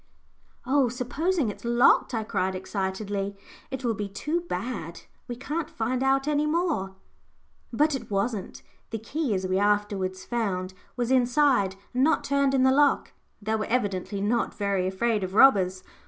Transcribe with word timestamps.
"Oh! 0.65 0.89
supposing 0.89 1.49
it's 1.49 1.63
locked," 1.63 2.15
I 2.15 2.23
cried, 2.23 2.55
excitedly; 2.55 3.37
"it 3.69 3.83
will 3.85 3.93
be 3.93 4.09
too 4.09 4.41
bad. 4.49 5.01
We 5.27 5.35
can't 5.35 5.69
find 5.69 6.01
out 6.01 6.27
any 6.27 6.47
more." 6.47 6.95
But 7.71 7.93
it 7.93 8.09
wasn't. 8.09 8.63
The 8.89 8.97
key, 8.97 9.35
as 9.35 9.45
we 9.45 9.59
afterwards 9.59 10.25
found, 10.25 10.73
was 10.95 11.11
inside, 11.11 11.75
and 11.93 12.03
not 12.03 12.23
turned 12.23 12.55
in 12.55 12.63
the 12.63 12.71
lock. 12.71 13.11
They 13.43 13.53
were 13.55 13.65
evidently 13.65 14.21
not 14.21 14.55
very 14.55 14.87
afraid 14.87 15.23
of 15.23 15.35
robbers. 15.35 15.83